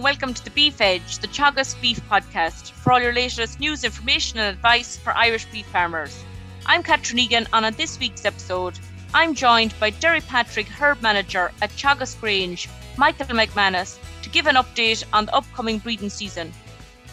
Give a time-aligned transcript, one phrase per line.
[0.00, 3.84] and welcome to the Beef Edge, the Teagasc Beef Podcast, for all your latest news,
[3.84, 6.24] information, and advice for Irish beef farmers.
[6.64, 8.78] I'm Catherine Egan, and on this week's episode,
[9.12, 12.66] I'm joined by Derrypatrick, Herb Manager at Teagasc Grange,
[12.96, 16.50] Michael McManus, to give an update on the upcoming breeding season.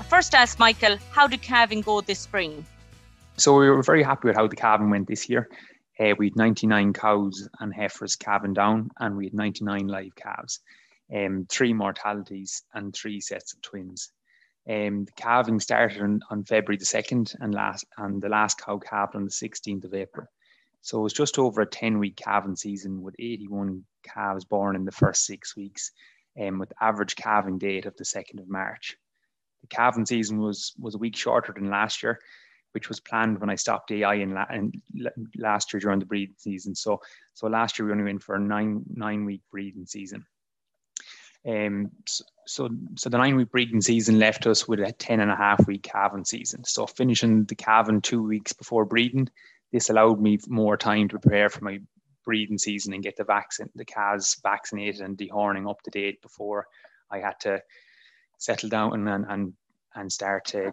[0.00, 2.66] I first asked Michael, how did calving go this spring?
[3.36, 5.48] So we were very happy with how the calving went this year.
[6.00, 10.58] Uh, we had 99 cows and heifers calving down, and we had 99 live calves
[11.14, 14.10] um, three mortalities and three sets of twins.
[14.68, 18.78] Um, the calving started on, on, February the 2nd and last and the last cow
[18.78, 20.26] calved on the 16th of April.
[20.82, 24.84] So it was just over a 10 week calving season with 81 calves born in
[24.84, 25.90] the first six weeks
[26.40, 28.96] um, with average calving date of the 2nd of March.
[29.62, 32.20] The calving season was, was a week shorter than last year,
[32.72, 34.72] which was planned when I stopped AI in, la- in
[35.36, 36.74] last year during the breeding season.
[36.74, 37.00] So,
[37.34, 40.24] so last year we only went for a nine, nine week breeding season.
[41.46, 45.36] Um, so, so, the nine week breeding season left us with a 10 and a
[45.36, 46.64] half week calving season.
[46.64, 49.28] So finishing the calving two weeks before breeding,
[49.72, 51.80] this allowed me more time to prepare for my
[52.24, 56.66] breeding season and get the vaccine, the calves vaccinated and dehorning up to date before
[57.10, 57.60] I had to
[58.38, 59.52] settle down and, and,
[59.94, 60.70] and start uh,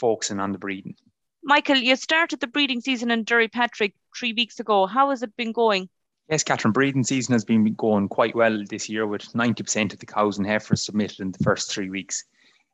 [0.00, 0.96] focusing on the breeding.
[1.44, 4.86] Michael, you started the breeding season in Derrypatrick three weeks ago.
[4.86, 5.88] How has it been going?
[6.28, 10.04] Yes, Catherine, breeding season has been going quite well this year with 90% of the
[10.04, 12.22] cows and heifers submitted in the first three weeks.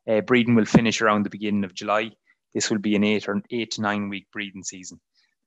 [0.05, 2.11] Uh, breeding will finish around the beginning of July.
[2.53, 4.99] This will be an eight or eight to nine week breeding season.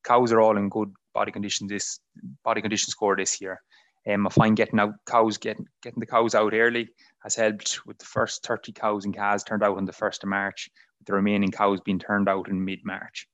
[0.05, 2.01] Cows are all in good body condition this
[2.45, 3.61] body condition score this year.
[4.09, 6.89] Um, I find getting out cows, getting getting the cows out early
[7.23, 10.31] has helped with the first 30 cows and calves turned out on the 1st of
[10.31, 13.29] March, with the remaining cows being turned out in mid-March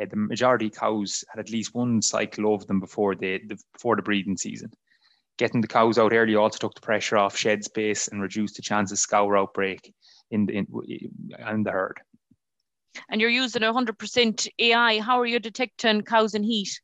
[0.00, 3.58] uh, the majority of cows had at least one cycle over them before the, the
[3.72, 4.72] before the breeding season.
[5.38, 8.62] Getting the cows out early also took the pressure off shed space and reduced the
[8.62, 9.92] chance of scour outbreak
[10.30, 10.66] in the in,
[11.48, 12.00] in the herd.
[13.08, 15.00] And you're using 100% AI.
[15.00, 16.80] How are you detecting cows in heat?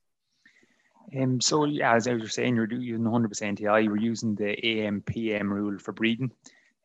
[1.21, 3.83] Um, so yeah, as I was saying, you're using 100% AI.
[3.83, 6.31] We're using the AM PM rule for breeding.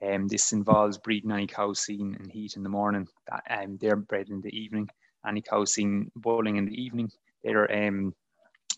[0.04, 3.08] Um, this involves breeding any cows seen in heat in the morning.
[3.28, 4.90] That um, they're bred in the evening
[5.28, 7.10] any cows seen bulling in the evening,
[7.44, 8.14] they're um,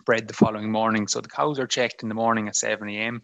[0.05, 1.07] bred the following morning.
[1.07, 3.21] So the cows are checked in the morning at 7 a.m.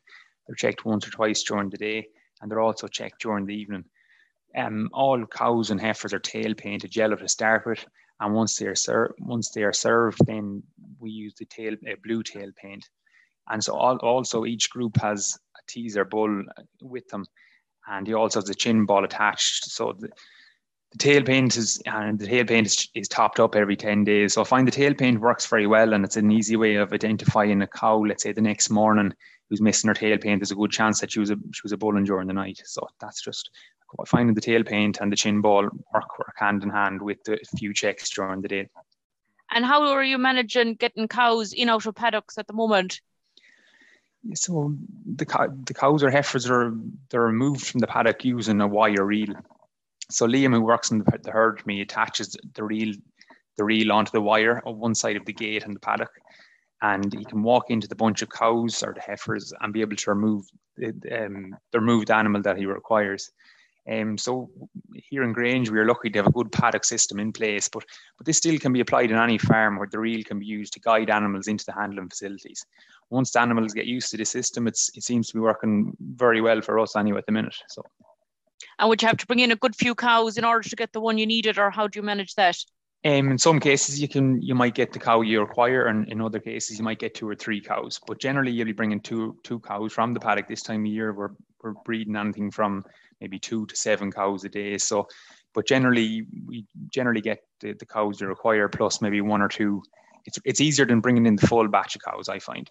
[0.47, 2.07] They're checked once or twice during the day,
[2.41, 3.85] and they're also checked during the evening.
[4.55, 7.85] Um, all cows and heifers are tail painted yellow to start with,
[8.19, 10.63] and once they are served, once they are served, then
[10.99, 12.89] we use the tail uh, blue tail paint.
[13.49, 16.43] And so all, also each group has a teaser bull
[16.81, 17.25] with them,
[17.87, 19.65] and he also has the chin ball attached.
[19.65, 20.09] So the,
[20.91, 24.33] the tail paint is and the tail paint is, is topped up every 10 days.
[24.33, 26.93] So i find the tail paint works very well and it's an easy way of
[26.93, 29.13] identifying a cow let's say the next morning
[29.49, 30.39] who's missing her tail paint.
[30.41, 32.61] There's a good chance that she was a she was a bulling during the night.
[32.65, 33.51] So that's just
[34.07, 35.63] finding the tail paint and the chin ball
[35.93, 38.69] work work hand in hand with the few checks during the day.
[39.51, 43.01] And how are you managing getting cows in out of paddocks at the moment?
[44.33, 45.25] So the,
[45.65, 46.73] the cows or heifers are
[47.09, 49.35] they're removed from the paddock using a wire reel
[50.09, 52.95] so Liam, who works in the, the herd me, attaches the reel
[53.57, 56.11] the reel onto the wire on one side of the gate in the paddock,
[56.81, 59.97] and he can walk into the bunch of cows or the heifers and be able
[59.97, 60.45] to remove
[60.77, 63.31] the, um, the removed animal that he requires.
[63.91, 64.49] Um, so
[64.93, 67.83] here in Grange, we are lucky to have a good paddock system in place, but
[68.17, 70.73] but this still can be applied in any farm where the reel can be used
[70.73, 72.65] to guide animals into the handling facilities.
[73.09, 76.39] Once the animals get used to the system, it's it seems to be working very
[76.39, 77.55] well for us anyway at the minute.
[77.67, 77.83] So.
[78.77, 80.93] And would you have to bring in a good few cows in order to get
[80.93, 82.57] the one you needed, or how do you manage that?
[83.05, 86.19] Um, in some cases, you can you might get the cow you require, and in
[86.21, 87.99] other cases, you might get two or three cows.
[88.05, 91.13] But generally, you'll be bringing two two cows from the paddock this time of year.
[91.13, 91.31] We're
[91.63, 92.83] we're breeding anything from
[93.21, 94.77] maybe two to seven cows a day.
[94.77, 95.07] So,
[95.53, 99.81] but generally, we generally get the, the cows you require plus maybe one or two.
[100.25, 102.27] It's it's easier than bringing in the full batch of cows.
[102.27, 102.69] I find.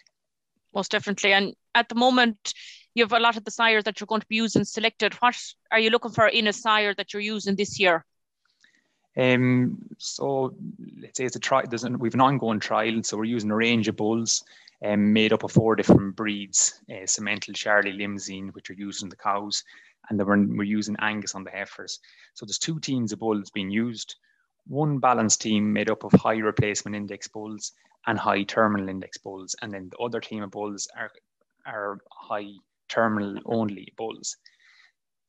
[0.74, 2.52] Most definitely, and at the moment,
[2.98, 5.14] you have a lot of the sires that you're going to be using selected.
[5.14, 5.36] What
[5.70, 8.04] are you looking for in a sire that you're using this year?
[9.16, 10.54] Um, so
[11.00, 11.64] let's say it's a trial.
[11.98, 14.44] We've an ongoing trial, so we're using a range of bulls
[14.84, 19.08] um, made up of four different breeds: uh, Simmental, Charolais, Limousin, which are used in
[19.08, 19.64] the cows,
[20.08, 21.98] and then we're, we're using Angus on the heifers.
[22.34, 24.16] So there's two teams of bulls being used.
[24.66, 27.72] One balanced team made up of high replacement index bulls
[28.06, 31.10] and high terminal index bulls, and then the other team of bulls are
[31.66, 32.52] are high
[32.88, 34.36] terminal only bulls.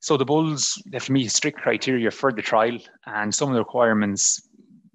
[0.00, 3.60] So the bulls have to meet strict criteria for the trial, and some of the
[3.60, 4.40] requirements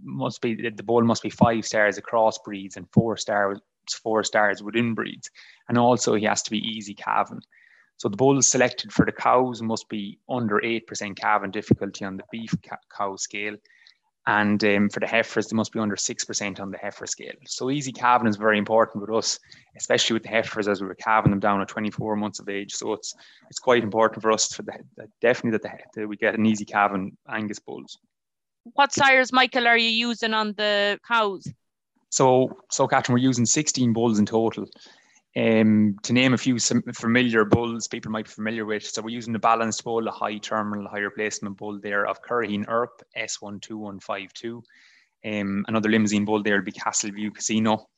[0.02, 3.60] must be that the bull must be five stars across breeds and four stars
[3.94, 5.30] four stars within breeds,
[5.70, 7.42] and also he has to be easy calving.
[7.98, 12.24] So the bulls selected for the cows must be under 8% calving difficulty on the
[12.32, 12.54] beef
[12.96, 13.56] cow scale.
[14.27, 17.33] And um, for the heifers, they must be under 6% on the heifer scale.
[17.45, 19.39] So easy calving is very important with us,
[19.77, 22.74] especially with the heifers as we were calving them down at 24 months of age.
[22.74, 23.13] So it's
[23.50, 24.74] it's quite important for us for the,
[25.22, 28.00] definitely that, the, that we get an easy calving Angus bulls.
[28.74, 31.48] What sires, Michael, are you using on the cows?
[32.10, 34.66] So, so Catherine, we're using 16 bulls in total.
[35.38, 39.34] Um, to name a few familiar bulls people might be familiar with, so we're using
[39.34, 44.62] the balanced bull, a high terminal, high replacement bull there of Curraheen Earp S12152.
[45.26, 47.90] Um, another Limousin bull there will be Castleview Casino.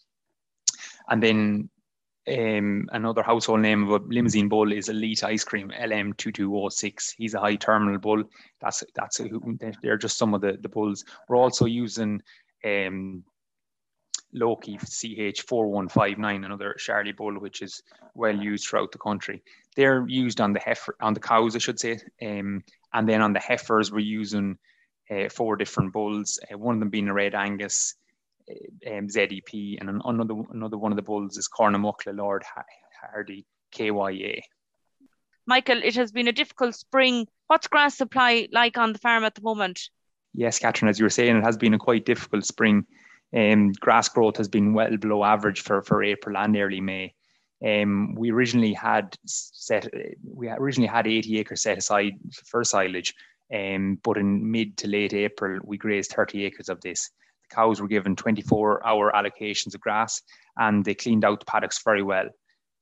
[1.09, 1.69] And then
[2.27, 7.13] um, another household name of a Limousin bull is Elite Ice Cream LM2206.
[7.17, 8.23] He's a high terminal bull.
[8.59, 9.29] That's that's a,
[9.83, 11.05] they're just some of the, the bulls.
[11.29, 12.21] We're also using
[12.65, 13.23] um,
[14.33, 17.81] Loki CH4159, another Charlie bull, which is
[18.13, 19.43] well used throughout the country.
[19.75, 22.63] They're used on the heifer, on the cows, I should say, um,
[22.93, 24.57] and then on the heifers, we're using
[25.09, 26.39] uh, four different bulls.
[26.51, 27.95] Uh, one of them being a Red Angus
[28.49, 32.43] uh, um, ZEP, and another another one of the bulls is Cornamuckla Lord
[33.01, 34.41] Hardy KYA.
[35.45, 37.27] Michael, it has been a difficult spring.
[37.47, 39.89] What's grass supply like on the farm at the moment?
[40.33, 42.85] Yes, Catherine, as you were saying, it has been a quite difficult spring.
[43.35, 47.13] Um, grass growth has been well below average for, for April and early May.
[47.65, 49.87] Um, we originally had set
[50.23, 52.13] we originally had 80 acres set aside
[52.45, 53.13] for silage,
[53.53, 57.09] um, but in mid to late April we grazed 30 acres of this.
[57.49, 60.21] The cows were given 24-hour allocations of grass,
[60.57, 62.29] and they cleaned out the paddocks very well.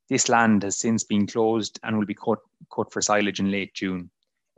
[0.09, 2.39] This land has since been closed and will be cut
[2.73, 4.11] cut for silage in late June.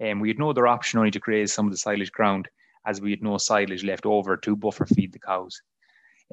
[0.03, 2.49] Um, we had no other option only to graze some of the silage ground,
[2.85, 5.61] as we had no silage left over to buffer feed the cows.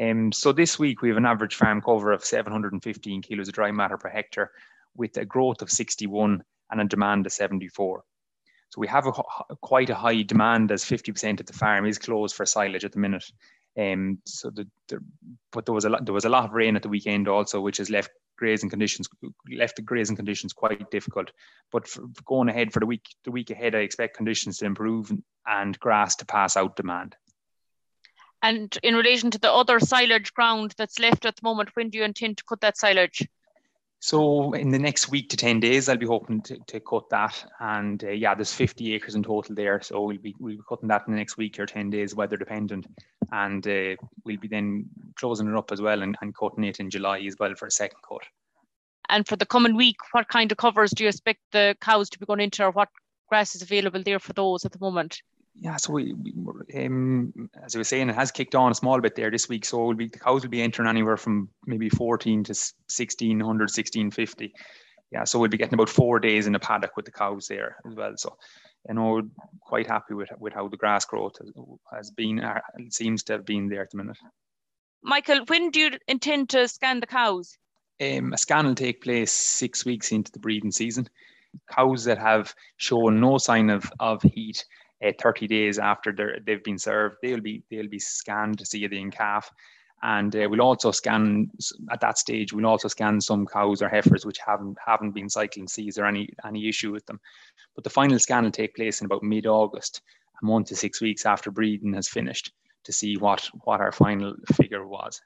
[0.01, 3.71] Um, so this week we have an average farm cover of 715 kilos of dry
[3.71, 4.51] matter per hectare
[4.97, 8.03] with a growth of 61 and a demand of 74.
[8.71, 9.13] So we have a,
[9.63, 12.99] quite a high demand as 50% of the farm is closed for silage at the
[12.99, 13.25] minute.
[13.79, 14.99] Um, so the, the,
[15.53, 17.61] but there was a lot, there was a lot of rain at the weekend also,
[17.61, 19.09] which has left grazing conditions
[19.57, 21.31] left the grazing conditions quite difficult.
[21.71, 25.13] But for going ahead for the week the week ahead, I expect conditions to improve
[25.47, 27.17] and grass to pass out demand.
[28.45, 31.97] And in relation to the other silage ground that's left at the moment, when do
[31.97, 33.27] you intend to cut that silage?
[34.01, 37.43] So in the next week to 10 days, I'll be hoping to, to cut that.
[37.59, 39.81] And uh, yeah, there's 50 acres in total there.
[39.81, 42.37] So we'll be, we'll be cutting that in the next week or 10 days, weather
[42.37, 42.87] dependent.
[43.33, 43.97] And uh,
[44.27, 47.37] we'll be then closing it up as well and, and cutting it in July as
[47.41, 48.25] well for a second cut.
[49.09, 52.19] And for the coming week, what kind of covers do you expect the cows to
[52.19, 52.91] be going into or what
[53.31, 55.23] grass is available there for those at the moment?
[55.57, 56.33] Yeah, so we, we
[56.85, 59.65] um, as I was saying, it has kicked on a small bit there this week.
[59.65, 64.53] So be, the cows will be entering anywhere from maybe 14 to 1600, 1650.
[65.13, 67.77] Yeah, so we'll be getting about four days in the paddock with the cows there
[67.89, 68.15] as well.
[68.17, 68.37] So,
[68.89, 69.23] you know,
[69.61, 71.53] quite happy with with how the grass growth has,
[71.93, 72.41] has been.
[72.41, 72.61] Uh,
[72.91, 74.19] seems to have been there at the minute.
[75.03, 77.57] Michael, when do you intend to scan the cows?
[78.03, 81.09] Um, a scan will take place six weeks into the breeding season.
[81.71, 84.65] Cows that have shown no sign of, of heat
[85.05, 88.99] uh, 30 days after they've been served, they'll be they'll be scanned to see the
[88.99, 89.51] in calf.
[90.03, 91.51] And uh, we'll also scan
[91.91, 92.53] at that stage.
[92.53, 96.07] We'll also scan some cows or heifers which haven't haven't been cycling see is there
[96.07, 97.21] any any issue with them.
[97.75, 100.03] But the final scan will take place in about mid-August,
[100.43, 102.53] a month to six weeks after breeding has finished,
[102.85, 105.21] to see what what our final figure was.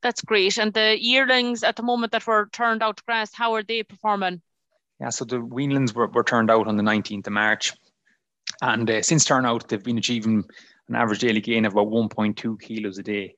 [0.00, 0.58] That's great.
[0.58, 3.82] And the yearlings at the moment that were turned out to grass, how are they
[3.82, 4.40] performing?
[5.00, 7.72] Yeah, so the weanlings were, were turned out on the 19th of March.
[8.62, 10.44] And uh, since turnout, they've been achieving
[10.88, 13.34] an average daily gain of about 1.2 kilos a day.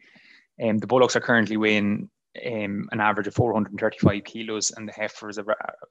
[0.62, 2.10] Um, the bullocks are currently weighing
[2.46, 5.46] um, an average of 435 kilos, and the heifers have,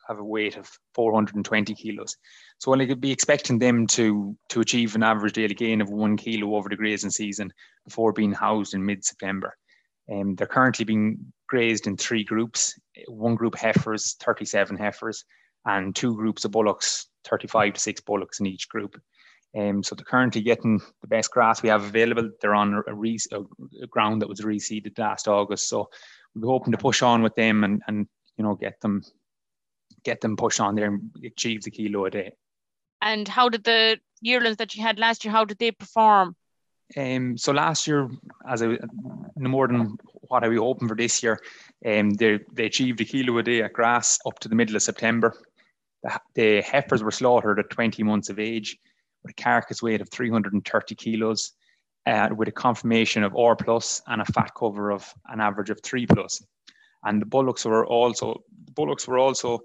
[0.08, 2.16] have a weight of 420 kilos.
[2.60, 6.16] So I could be expecting them to to achieve an average daily gain of one
[6.18, 7.52] kilo over the grazing season
[7.86, 9.56] before being housed in mid-September.
[10.12, 12.74] Um, they're currently being grazed in three groups:
[13.08, 15.26] one group heifers, 37 heifers,
[15.66, 19.00] and two groups of bullocks, 35 to six bullocks in each group.
[19.58, 22.30] Um, so they're currently getting the best grass we have available.
[22.40, 25.68] They're on a, re- a ground that was reseeded last August.
[25.68, 25.90] So
[26.36, 28.08] we're hoping to push on with them and, and
[28.38, 29.02] you know get them
[30.04, 32.32] get them pushed on there and achieve the kilo a day.
[33.02, 35.32] And how did the yearlings that you had last year?
[35.32, 36.36] How did they perform?
[36.98, 38.10] Um, so last year,
[38.48, 38.78] as I,
[39.36, 39.98] no more than
[40.28, 41.40] what I was hoping for this year,
[41.86, 44.84] um, they they achieved a kilo a day at grass up to the middle of
[44.84, 45.36] September.
[46.04, 48.78] The, the heifers were slaughtered at 20 months of age
[49.24, 51.54] with a carcass weight of 330 kilos,
[52.06, 55.82] uh, with a conformation of R plus and a fat cover of an average of
[55.84, 56.42] three plus.
[57.04, 59.60] And the bullocks were also the bullocks were also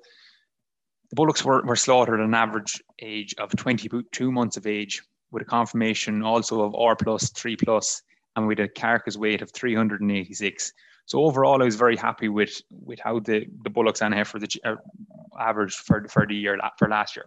[1.10, 5.42] The bullocks were, were slaughtered at an average age of 22 months of age, with
[5.42, 8.02] a conformation also of R plus, 3 plus,
[8.36, 10.72] and with a carcass weight of 386.
[11.06, 14.38] So overall, I was very happy with with how the, the bullocks and heifer
[15.38, 17.26] averaged for, for the year for last year.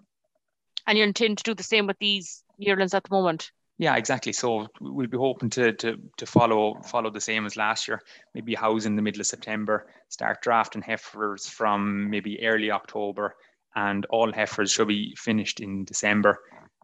[0.88, 3.52] And you intend to do the same with these yearlings at the moment?
[3.80, 4.34] Yeah, exactly.
[4.34, 8.02] So we'll be hoping to to to follow follow the same as last year.
[8.34, 13.36] Maybe house in the middle of September, start drafting heifers from maybe early October,
[13.76, 16.40] and all heifers should be finished in December.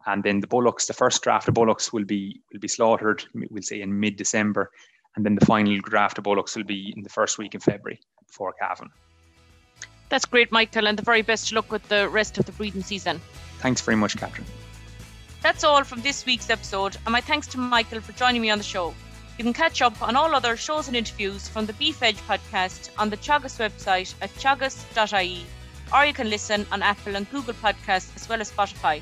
[0.06, 3.26] And then the bullocks, the first draft of bullocks will be will be slaughtered.
[3.34, 4.70] We'll say in mid December,
[5.16, 8.00] and then the final draft of bullocks will be in the first week in February
[8.28, 8.92] before calving.
[10.14, 13.20] That's great, Michael, and the very best luck with the rest of the breeding season.
[13.58, 14.46] Thanks very much, Catherine.
[15.42, 18.60] That's all from this week's episode, and my thanks to Michael for joining me on
[18.60, 18.94] the show.
[19.40, 22.92] You can catch up on all other shows and interviews from the Beef Edge podcast
[23.00, 25.48] on the Teagasc website at teagasc.ie,
[25.92, 29.02] or you can listen on Apple and Google Podcasts as well as Spotify.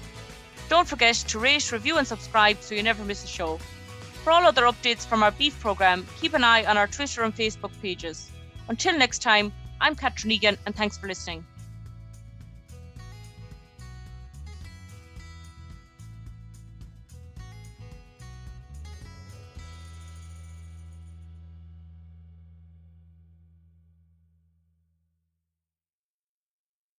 [0.69, 3.59] Don't forget to rate, review, and subscribe so you never miss a show.
[4.23, 7.35] For all other updates from our beef programme, keep an eye on our Twitter and
[7.35, 8.31] Facebook pages.
[8.69, 9.51] Until next time,
[9.81, 11.43] I'm Catherine Egan, and thanks for listening.